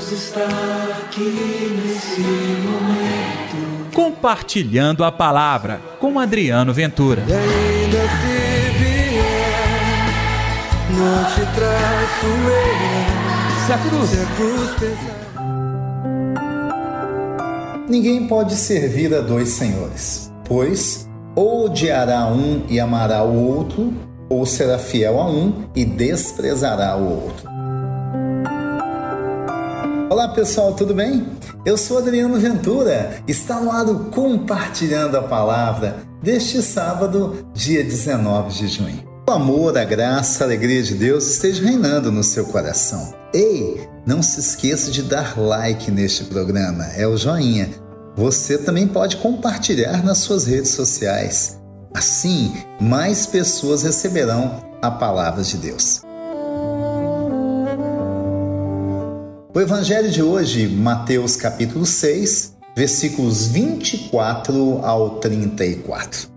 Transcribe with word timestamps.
Deus 0.00 0.12
está 0.12 0.46
aqui 0.98 1.76
nesse 1.84 2.20
momento. 2.22 3.92
Compartilhando 3.94 5.04
a 5.04 5.12
palavra 5.12 5.78
com 6.00 6.18
Adriano 6.18 6.72
Ventura. 6.72 7.22
E 7.28 7.32
ainda 7.32 7.98
se 7.98 8.70
vier, 8.78 9.20
não 10.96 11.24
te 11.24 11.42
traço. 11.54 12.30
Se 13.66 13.72
a 13.72 13.78
cruz. 13.78 14.08
Se 14.08 14.20
a 14.20 14.26
cruz 14.36 14.70
pesar. 14.78 15.20
Ninguém 17.86 18.26
pode 18.26 18.54
servir 18.54 19.14
a 19.14 19.20
dois 19.20 19.50
senhores, 19.50 20.32
pois 20.46 21.06
ou 21.34 21.66
odiará 21.66 22.26
um 22.26 22.62
e 22.70 22.80
amará 22.80 23.22
o 23.22 23.34
outro, 23.36 23.92
ou 24.30 24.46
será 24.46 24.78
fiel 24.78 25.20
a 25.20 25.26
um 25.26 25.64
e 25.76 25.84
desprezará 25.84 26.96
o 26.96 27.24
outro. 27.24 27.59
Olá 30.10 30.26
pessoal, 30.26 30.74
tudo 30.74 30.92
bem? 30.92 31.24
Eu 31.64 31.76
sou 31.76 31.98
Adriano 31.98 32.36
Ventura, 32.36 33.22
está 33.28 33.60
no 33.60 33.70
ar 33.70 33.88
o 33.88 34.06
Compartilhando 34.06 35.16
a 35.16 35.22
Palavra 35.22 35.98
deste 36.20 36.60
sábado, 36.62 37.46
dia 37.54 37.84
19 37.84 38.52
de 38.52 38.66
junho. 38.66 39.08
O 39.28 39.30
amor, 39.30 39.78
a 39.78 39.84
graça, 39.84 40.42
a 40.42 40.48
alegria 40.48 40.82
de 40.82 40.96
Deus 40.96 41.30
esteja 41.30 41.62
reinando 41.62 42.10
no 42.10 42.24
seu 42.24 42.44
coração. 42.46 43.14
Ei, 43.32 43.88
não 44.04 44.20
se 44.20 44.40
esqueça 44.40 44.90
de 44.90 45.04
dar 45.04 45.38
like 45.38 45.92
neste 45.92 46.24
programa, 46.24 46.86
é 46.96 47.06
o 47.06 47.16
joinha. 47.16 47.70
Você 48.16 48.58
também 48.58 48.88
pode 48.88 49.16
compartilhar 49.18 50.04
nas 50.04 50.18
suas 50.18 50.44
redes 50.44 50.72
sociais. 50.72 51.60
Assim, 51.94 52.52
mais 52.80 53.26
pessoas 53.26 53.84
receberão 53.84 54.60
a 54.82 54.90
palavra 54.90 55.44
de 55.44 55.56
Deus. 55.56 56.02
O 59.52 59.60
evangelho 59.60 60.08
de 60.08 60.22
hoje, 60.22 60.68
Mateus 60.68 61.34
capítulo 61.34 61.84
6, 61.84 62.54
versículos 62.76 63.48
24 63.48 64.78
ao 64.84 65.18
34. 65.18 66.28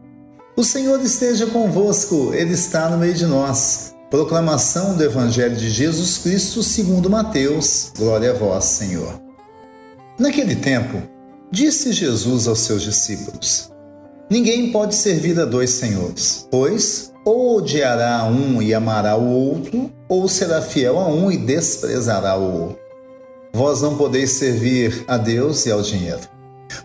O 0.58 0.64
Senhor 0.64 1.00
esteja 1.00 1.46
convosco, 1.46 2.34
ele 2.34 2.56
está 2.56 2.90
no 2.90 2.98
meio 2.98 3.14
de 3.14 3.28
nós. 3.28 3.94
Proclamação 4.10 4.98
do 4.98 5.04
evangelho 5.04 5.56
de 5.56 5.70
Jesus 5.70 6.18
Cristo, 6.18 6.64
segundo 6.64 7.08
Mateus. 7.08 7.92
Glória 7.96 8.32
a 8.32 8.34
vós, 8.34 8.66
Senhor. 8.66 9.22
Naquele 10.18 10.56
tempo, 10.56 11.00
disse 11.52 11.94
Jesus 11.94 12.48
aos 12.48 12.62
seus 12.62 12.82
discípulos: 12.82 13.72
Ninguém 14.28 14.72
pode 14.72 14.96
servir 14.96 15.40
a 15.40 15.46
dois 15.46 15.70
senhores, 15.70 16.48
pois 16.50 17.14
ou 17.24 17.58
odiará 17.58 18.26
um 18.26 18.60
e 18.60 18.74
amará 18.74 19.16
o 19.16 19.30
outro, 19.30 19.92
ou 20.10 20.28
será 20.28 20.64
fiel 20.64 20.98
a 20.98 21.08
um 21.08 21.32
e 21.32 21.38
desprezará 21.38 22.36
o 22.36 22.62
outro. 22.62 22.83
Vós 23.56 23.82
não 23.82 23.96
podeis 23.96 24.32
servir 24.32 25.06
a 25.08 25.16
Deus 25.16 25.66
e 25.68 25.72
ao 25.72 25.82
dinheiro. 25.82 26.22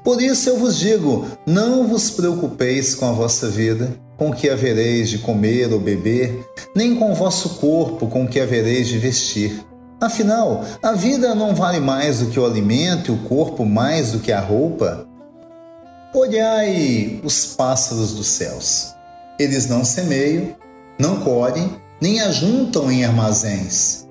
Por 0.05 0.20
isso 0.20 0.50
eu 0.50 0.58
vos 0.58 0.77
digo: 0.77 1.27
não 1.47 1.88
vos 1.88 2.10
preocupeis 2.10 2.94
com 2.94 3.08
a 3.08 3.12
vossa 3.12 3.48
vida, 3.48 3.97
com 4.19 4.28
o 4.30 4.34
que 4.34 4.50
havereis 4.50 5.08
de 5.08 5.19
comer 5.19 5.72
ou 5.72 5.80
beber, 5.80 6.44
nem 6.77 6.94
com 6.94 7.10
o 7.10 7.14
vosso 7.14 7.56
corpo, 7.60 8.06
com 8.08 8.25
o 8.25 8.28
que 8.28 8.38
havereis 8.38 8.88
de 8.88 8.98
vestir. 8.98 9.64
Afinal, 10.00 10.64
a 10.83 10.92
vida 10.92 11.34
não 11.34 11.55
vale 11.55 11.80
mais 11.80 12.20
do 12.20 12.27
que 12.27 12.38
o 12.38 12.44
alimento 12.44 13.10
e 13.10 13.14
o 13.14 13.28
corpo 13.28 13.64
mais 13.64 14.12
do 14.12 14.20
que 14.20 14.30
a 14.30 14.41
roupa? 14.41 15.06
Olhai 16.14 17.20
os 17.25 17.47
pássaros 17.47 18.12
dos 18.12 18.27
céus. 18.27 18.94
Eles 19.38 19.69
não 19.69 19.84
semeiam, 19.84 20.55
não 20.98 21.20
colhem, 21.20 21.77
nem 22.00 22.20
ajuntam 22.20 22.92
em 22.92 23.05
armazéns. 23.05 24.06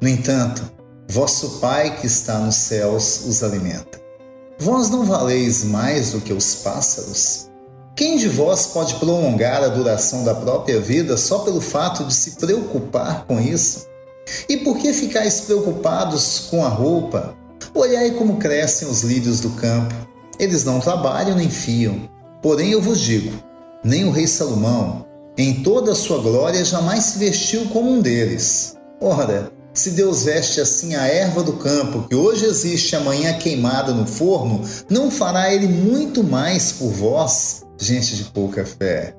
No 0.00 0.08
entanto, 0.08 0.77
vosso 1.10 1.58
Pai 1.58 1.96
que 1.96 2.06
está 2.06 2.38
nos 2.38 2.56
céus 2.56 3.24
os 3.26 3.42
alimenta. 3.42 3.98
Vós 4.58 4.90
não 4.90 5.04
valeis 5.04 5.64
mais 5.64 6.12
do 6.12 6.20
que 6.20 6.32
os 6.32 6.56
pássaros? 6.56 7.48
Quem 7.96 8.18
de 8.18 8.28
vós 8.28 8.66
pode 8.66 8.94
prolongar 8.96 9.62
a 9.62 9.68
duração 9.68 10.22
da 10.22 10.34
própria 10.34 10.78
vida 10.80 11.16
só 11.16 11.40
pelo 11.40 11.60
fato 11.60 12.04
de 12.04 12.14
se 12.14 12.32
preocupar 12.32 13.24
com 13.26 13.40
isso? 13.40 13.86
E 14.48 14.58
por 14.58 14.76
que 14.76 14.92
ficais 14.92 15.40
preocupados 15.40 16.46
com 16.50 16.64
a 16.64 16.68
roupa? 16.68 17.34
Olhai 17.74 18.10
como 18.10 18.36
crescem 18.36 18.86
os 18.86 19.02
lírios 19.02 19.40
do 19.40 19.50
campo. 19.50 19.94
Eles 20.38 20.62
não 20.64 20.78
trabalham 20.78 21.36
nem 21.36 21.48
fiam. 21.48 22.08
Porém, 22.42 22.70
eu 22.70 22.82
vos 22.82 23.00
digo: 23.00 23.32
nem 23.82 24.04
o 24.04 24.10
rei 24.10 24.26
Salomão, 24.26 25.06
em 25.36 25.62
toda 25.62 25.92
a 25.92 25.96
sua 25.96 26.18
glória, 26.18 26.64
jamais 26.64 27.04
se 27.04 27.18
vestiu 27.18 27.66
como 27.70 27.90
um 27.90 28.00
deles. 28.00 28.76
Ora, 29.00 29.50
se 29.78 29.92
Deus 29.92 30.24
veste 30.24 30.60
assim 30.60 30.96
a 30.96 31.06
erva 31.06 31.42
do 31.42 31.52
campo, 31.52 32.08
que 32.08 32.14
hoje 32.14 32.44
existe 32.44 32.96
amanhã 32.96 33.38
queimada 33.38 33.94
no 33.94 34.06
forno, 34.06 34.62
não 34.90 35.08
fará 35.08 35.54
ele 35.54 35.68
muito 35.68 36.24
mais 36.24 36.72
por 36.72 36.90
vós, 36.90 37.62
gente 37.78 38.16
de 38.16 38.24
pouca 38.24 38.66
fé. 38.66 39.14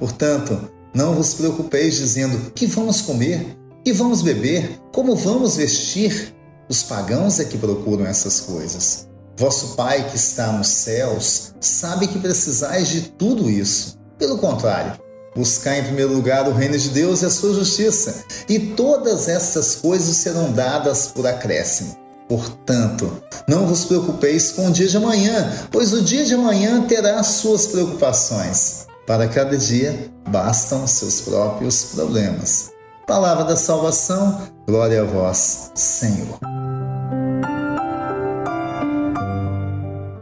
Portanto, 0.00 0.68
não 0.92 1.14
vos 1.14 1.34
preocupeis 1.34 1.94
dizendo 1.94 2.50
que 2.50 2.66
vamos 2.66 3.00
comer, 3.00 3.56
que 3.84 3.92
vamos 3.92 4.20
beber, 4.20 4.80
como 4.92 5.14
vamos 5.14 5.56
vestir. 5.56 6.34
Os 6.68 6.82
pagãos 6.82 7.38
é 7.38 7.44
que 7.44 7.56
procuram 7.56 8.04
essas 8.04 8.40
coisas. 8.40 9.08
Vosso 9.36 9.76
Pai 9.76 10.08
que 10.10 10.16
está 10.16 10.50
nos 10.52 10.68
céus 10.68 11.54
sabe 11.60 12.08
que 12.08 12.18
precisais 12.18 12.88
de 12.88 13.02
tudo 13.02 13.48
isso. 13.48 13.96
Pelo 14.18 14.38
contrário, 14.38 15.00
Buscar 15.34 15.78
em 15.78 15.84
primeiro 15.84 16.12
lugar 16.12 16.48
o 16.48 16.52
reino 16.52 16.76
de 16.76 16.88
Deus 16.88 17.22
e 17.22 17.26
a 17.26 17.30
sua 17.30 17.54
justiça, 17.54 18.24
e 18.48 18.58
todas 18.58 19.28
essas 19.28 19.76
coisas 19.76 20.16
serão 20.16 20.52
dadas 20.52 21.06
por 21.06 21.26
acréscimo. 21.26 21.96
Portanto, 22.28 23.22
não 23.48 23.66
vos 23.66 23.84
preocupeis 23.84 24.52
com 24.52 24.68
o 24.68 24.72
dia 24.72 24.86
de 24.88 24.96
amanhã, 24.96 25.52
pois 25.70 25.92
o 25.92 26.02
dia 26.02 26.24
de 26.24 26.34
amanhã 26.34 26.82
terá 26.82 27.22
suas 27.22 27.66
preocupações. 27.66 28.86
Para 29.06 29.26
cada 29.26 29.56
dia 29.56 30.10
bastam 30.28 30.86
seus 30.86 31.20
próprios 31.20 31.84
problemas. 31.94 32.70
Palavra 33.06 33.44
da 33.44 33.56
salvação, 33.56 34.48
glória 34.66 35.02
a 35.02 35.04
vós, 35.04 35.72
Senhor. 35.74 36.38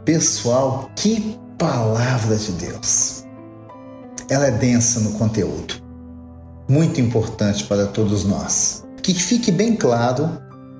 Pessoal, 0.03 0.89
que 0.95 1.39
palavra 1.57 2.35
de 2.35 2.51
Deus! 2.53 3.18
Ela 4.29 4.47
é 4.47 4.51
densa 4.51 4.99
no 4.99 5.13
conteúdo. 5.13 5.75
Muito 6.67 7.01
importante 7.01 7.63
para 7.63 7.87
todos 7.87 8.23
nós. 8.23 8.83
Que 9.01 9.13
fique 9.13 9.51
bem 9.51 9.75
claro, 9.75 10.29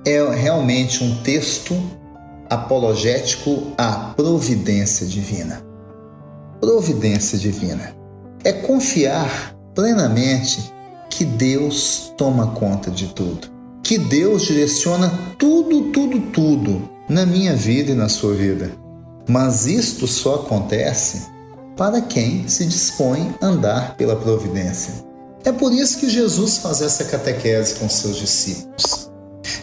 é 0.06 0.22
realmente 0.34 1.02
um 1.02 1.16
texto 1.22 1.74
apologético 2.48 3.72
à 3.76 4.12
providência 4.16 5.06
divina. 5.06 5.62
Providência 6.60 7.38
divina 7.38 7.94
é 8.44 8.52
confiar 8.52 9.54
plenamente 9.74 10.72
que 11.08 11.24
Deus 11.24 12.12
toma 12.16 12.48
conta 12.48 12.90
de 12.90 13.08
tudo, 13.08 13.48
que 13.82 13.98
Deus 13.98 14.42
direciona 14.42 15.12
tudo, 15.38 15.90
tudo, 15.90 16.20
tudo 16.32 16.88
na 17.08 17.26
minha 17.26 17.56
vida 17.56 17.90
e 17.90 17.94
na 17.94 18.08
sua 18.08 18.34
vida. 18.34 18.70
Mas 19.28 19.66
isto 19.66 20.06
só 20.06 20.36
acontece 20.36 21.28
para 21.80 22.02
quem 22.02 22.46
se 22.46 22.66
dispõe 22.66 23.34
a 23.40 23.46
andar 23.46 23.96
pela 23.96 24.14
providência. 24.14 24.92
É 25.42 25.50
por 25.50 25.72
isso 25.72 25.98
que 25.98 26.10
Jesus 26.10 26.58
faz 26.58 26.82
essa 26.82 27.04
catequese 27.04 27.76
com 27.76 27.88
seus 27.88 28.16
discípulos. 28.16 29.10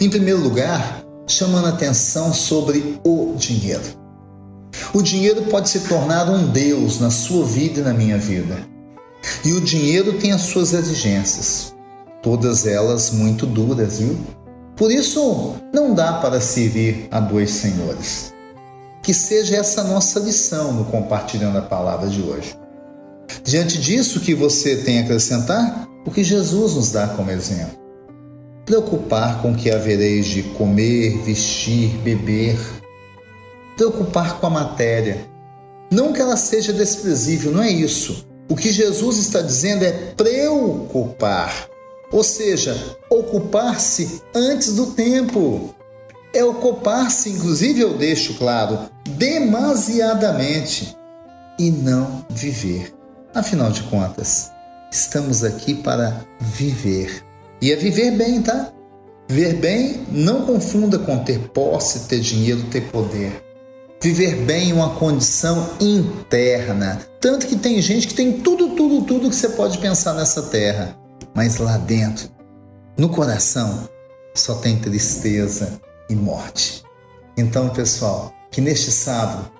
Em 0.01 0.09
primeiro 0.09 0.41
lugar, 0.41 1.03
chamando 1.27 1.67
atenção 1.67 2.33
sobre 2.33 2.99
o 3.05 3.35
dinheiro. 3.37 3.83
O 4.95 5.03
dinheiro 5.03 5.43
pode 5.43 5.69
se 5.69 5.81
tornar 5.81 6.27
um 6.27 6.47
Deus 6.47 6.99
na 6.99 7.11
sua 7.11 7.45
vida 7.45 7.81
e 7.81 7.83
na 7.83 7.93
minha 7.93 8.17
vida. 8.17 8.57
E 9.45 9.53
o 9.53 9.61
dinheiro 9.61 10.17
tem 10.17 10.31
as 10.31 10.41
suas 10.41 10.73
exigências, 10.73 11.75
todas 12.23 12.65
elas 12.65 13.11
muito 13.11 13.45
duras, 13.45 13.99
viu? 13.99 14.17
Por 14.75 14.91
isso, 14.91 15.53
não 15.71 15.93
dá 15.93 16.13
para 16.13 16.41
servir 16.41 17.07
a 17.11 17.19
dois 17.19 17.51
senhores. 17.51 18.33
Que 19.07 19.13
seja 19.13 19.55
essa 19.55 19.85
nossa 19.85 20.19
lição 20.19 20.73
no 20.73 20.83
compartilhando 20.83 21.57
a 21.57 21.61
palavra 21.61 22.09
de 22.09 22.21
hoje. 22.21 22.53
Diante 23.41 23.79
disso, 23.79 24.19
que 24.19 24.35
você 24.35 24.83
tem 24.83 24.99
a 24.99 25.03
acrescentar? 25.03 25.87
O 26.05 26.11
que 26.11 26.25
Jesus 26.25 26.73
nos 26.73 26.91
dá 26.91 27.07
como 27.07 27.31
exemplo. 27.31 27.79
Preocupar 28.65 29.41
com 29.41 29.53
o 29.53 29.55
que 29.55 29.71
havereis 29.71 30.25
de 30.25 30.43
comer, 30.43 31.19
vestir, 31.19 31.87
beber. 31.99 32.59
Preocupar 33.77 34.41
com 34.41 34.47
a 34.47 34.49
matéria. 34.49 35.25
Não 35.89 36.11
que 36.11 36.19
ela 36.19 36.35
seja 36.35 36.73
desprezível, 36.73 37.53
não 37.53 37.63
é 37.63 37.71
isso. 37.71 38.27
O 38.49 38.57
que 38.57 38.73
Jesus 38.73 39.19
está 39.19 39.39
dizendo 39.39 39.85
é 39.85 39.91
preocupar, 40.17 41.69
ou 42.11 42.25
seja, 42.25 42.75
ocupar-se 43.09 44.21
antes 44.35 44.73
do 44.73 44.87
tempo 44.87 45.73
é 46.33 46.43
ocupar-se, 46.43 47.29
inclusive 47.29 47.81
eu 47.81 47.97
deixo 47.97 48.35
claro, 48.35 48.79
demasiadamente 49.09 50.95
e 51.57 51.71
não 51.71 52.25
viver. 52.29 52.93
Afinal 53.33 53.71
de 53.71 53.83
contas, 53.83 54.51
estamos 54.91 55.43
aqui 55.43 55.75
para 55.75 56.21
viver. 56.39 57.23
E 57.61 57.71
é 57.71 57.75
viver 57.75 58.11
bem, 58.11 58.41
tá? 58.41 58.71
Ver 59.27 59.55
bem 59.55 60.05
não 60.11 60.45
confunda 60.45 60.99
com 60.99 61.19
ter 61.19 61.39
posse, 61.49 62.07
ter 62.07 62.19
dinheiro, 62.19 62.63
ter 62.71 62.81
poder. 62.91 63.43
Viver 64.01 64.35
bem 64.45 64.71
é 64.71 64.73
uma 64.73 64.95
condição 64.95 65.71
interna. 65.79 67.01
Tanto 67.19 67.47
que 67.47 67.55
tem 67.55 67.81
gente 67.81 68.07
que 68.07 68.13
tem 68.13 68.33
tudo, 68.41 68.69
tudo, 68.69 69.01
tudo 69.03 69.29
que 69.29 69.35
você 69.35 69.49
pode 69.49 69.79
pensar 69.79 70.13
nessa 70.13 70.43
terra. 70.43 70.95
Mas 71.33 71.57
lá 71.57 71.77
dentro, 71.77 72.29
no 72.95 73.09
coração, 73.09 73.89
só 74.35 74.55
tem 74.55 74.77
tristeza 74.77 75.79
e 76.09 76.15
morte. 76.15 76.83
Então, 77.37 77.69
pessoal, 77.69 78.33
que 78.51 78.61
neste 78.61 78.91
sábado 78.91 79.51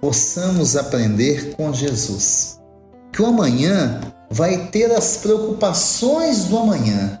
possamos 0.00 0.76
aprender 0.76 1.54
com 1.54 1.72
Jesus. 1.72 2.60
Que 3.12 3.22
o 3.22 3.26
amanhã 3.26 4.00
vai 4.30 4.68
ter 4.68 4.90
as 4.92 5.18
preocupações 5.18 6.44
do 6.44 6.58
amanhã, 6.58 7.20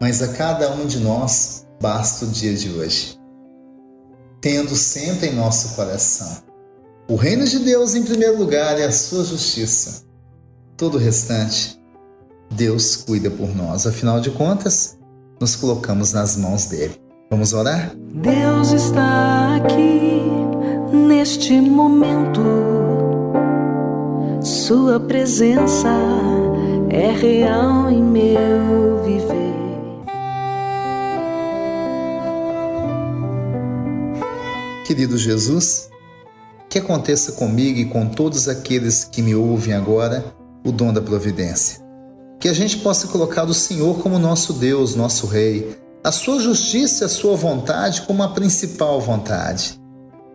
mas 0.00 0.22
a 0.22 0.28
cada 0.28 0.72
um 0.72 0.86
de 0.86 0.98
nós 0.98 1.66
basta 1.80 2.24
o 2.24 2.28
dia 2.28 2.54
de 2.54 2.70
hoje 2.70 3.22
tendo 4.42 4.74
sempre 4.74 5.28
em 5.28 5.34
nosso 5.36 5.76
coração 5.76 6.42
o 7.08 7.14
reino 7.14 7.44
de 7.46 7.60
Deus 7.60 7.94
em 7.94 8.02
primeiro 8.02 8.38
lugar 8.38 8.78
e 8.78 8.82
a 8.82 8.92
sua 8.92 9.24
justiça. 9.24 10.04
Todo 10.76 10.94
o 10.94 10.98
restante, 10.98 11.80
Deus 12.50 12.96
cuida 12.96 13.30
por 13.30 13.54
nós. 13.54 13.86
Afinal 13.86 14.20
de 14.20 14.30
contas, 14.30 14.96
nos 15.40 15.54
colocamos 15.56 16.12
nas 16.12 16.36
mãos 16.36 16.66
dele. 16.66 17.01
Vamos 17.32 17.54
orar? 17.54 17.96
Deus 17.96 18.72
está 18.72 19.56
aqui 19.56 20.20
neste 20.92 21.58
momento. 21.62 22.42
Sua 24.42 25.00
presença 25.00 25.88
é 26.90 27.10
real 27.10 27.90
em 27.90 28.02
meu 28.02 29.02
viver. 29.02 29.54
Querido 34.86 35.16
Jesus, 35.16 35.88
que 36.68 36.78
aconteça 36.78 37.32
comigo 37.32 37.78
e 37.78 37.86
com 37.86 38.08
todos 38.08 38.46
aqueles 38.46 39.04
que 39.04 39.22
me 39.22 39.34
ouvem 39.34 39.72
agora 39.72 40.22
o 40.62 40.70
dom 40.70 40.92
da 40.92 41.00
providência. 41.00 41.80
Que 42.38 42.50
a 42.50 42.52
gente 42.52 42.76
possa 42.80 43.08
colocar 43.08 43.44
o 43.44 43.54
Senhor 43.54 44.00
como 44.00 44.18
nosso 44.18 44.52
Deus, 44.52 44.94
nosso 44.94 45.26
Rei, 45.26 45.80
a 46.04 46.12
sua 46.12 46.40
justiça 46.40 47.04
e 47.04 47.06
a 47.06 47.08
sua 47.08 47.36
vontade 47.36 48.02
como 48.02 48.22
a 48.22 48.28
principal 48.28 49.00
vontade, 49.00 49.80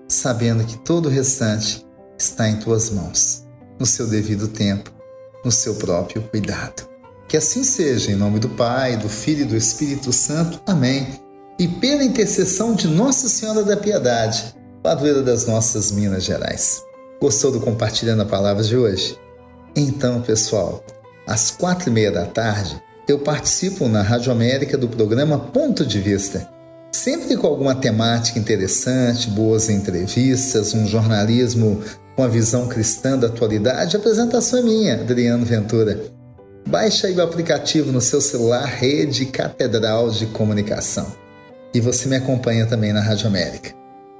sabendo 0.07 0.63
que 0.63 0.77
todo 0.79 1.07
o 1.07 1.11
restante 1.11 1.85
está 2.17 2.47
em 2.47 2.59
tuas 2.59 2.89
mãos, 2.89 3.45
no 3.79 3.85
seu 3.85 4.07
devido 4.07 4.47
tempo, 4.47 4.91
no 5.43 5.51
seu 5.51 5.75
próprio 5.75 6.23
cuidado. 6.23 6.87
Que 7.27 7.37
assim 7.37 7.63
seja, 7.63 8.11
em 8.11 8.15
nome 8.15 8.39
do 8.39 8.49
Pai, 8.49 8.95
do 8.97 9.09
Filho 9.09 9.41
e 9.41 9.45
do 9.45 9.57
Espírito 9.57 10.13
Santo. 10.13 10.61
Amém 10.65 11.27
e 11.59 11.67
pela 11.67 12.03
intercessão 12.03 12.75
de 12.75 12.87
Nossa 12.87 13.27
Senhora 13.27 13.63
da 13.63 13.75
Piedade, 13.75 14.55
padroeira 14.83 15.23
das 15.23 15.47
nossas 15.47 15.91
Minas 15.91 16.23
Gerais. 16.23 16.83
Gostou 17.19 17.51
do 17.51 17.59
Compartilhando 17.59 18.21
a 18.21 18.25
Palavra 18.25 18.63
de 18.63 18.77
hoje? 18.77 19.17
Então, 19.75 20.21
pessoal, 20.21 20.83
às 21.25 21.49
quatro 21.49 21.89
e 21.89 21.91
meia 21.91 22.11
da 22.11 22.25
tarde, 22.25 22.79
eu 23.07 23.19
participo 23.19 23.87
na 23.87 24.01
Rádio 24.01 24.31
América 24.31 24.77
do 24.77 24.87
programa 24.87 25.39
Ponto 25.39 25.85
de 25.85 25.99
Vista, 25.99 26.47
sempre 26.91 27.37
com 27.37 27.47
alguma 27.47 27.73
temática 27.73 28.37
interessante, 28.37 29.29
boas 29.29 29.69
entrevistas, 29.69 30.73
um 30.73 30.85
jornalismo 30.85 31.81
com 32.15 32.23
a 32.23 32.27
visão 32.27 32.67
cristã 32.67 33.17
da 33.17 33.27
atualidade. 33.27 33.95
A 33.95 33.99
apresentação 33.99 34.59
é 34.59 34.61
minha, 34.61 34.93
Adriano 34.95 35.45
Ventura. 35.45 36.03
Baixe 36.67 37.07
aí 37.07 37.15
o 37.15 37.23
aplicativo 37.23 37.93
no 37.93 38.01
seu 38.01 38.19
celular 38.19 38.65
Rede 38.65 39.25
Catedral 39.27 40.09
de 40.09 40.25
Comunicação 40.25 41.07
e 41.73 41.79
você 41.79 42.09
me 42.09 42.17
acompanha 42.17 42.65
também 42.65 42.91
na 42.91 42.99
Rádio 42.99 43.27
América. 43.27 43.73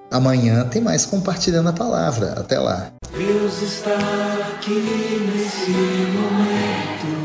Amanhã 0.09 0.63
tem 0.63 0.81
mais 0.81 1.05
compartilhando 1.05 1.67
a 1.67 1.73
palavra. 1.73 2.33
Até 2.37 2.57
lá. 2.57 2.93
Deus 3.11 3.61
está 3.61 3.97
aqui 4.53 4.79
nesse 5.35 5.71
momento. 5.71 7.16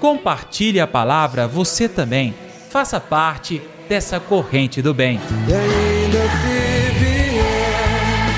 Compartilhe 0.00 0.80
a 0.80 0.86
palavra 0.86 1.46
você 1.46 1.88
também. 1.88 2.34
Faça 2.70 3.00
parte 3.00 3.62
dessa 3.88 4.20
corrente 4.20 4.82
do 4.82 4.92
bem. 4.92 5.20
E 5.48 5.52
ainda 5.52 6.18
se 6.18 6.92
vier, 6.98 8.28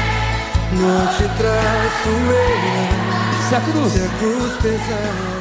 não 0.73 1.07
te 1.07 1.25
traço 1.37 2.09
eu. 2.09 3.49
Se 3.49 3.55
a 3.55 3.61
cruz 3.61 3.93
Se 3.93 4.03
a 4.03 4.09
cruz 4.19 4.53
pesada 4.63 5.38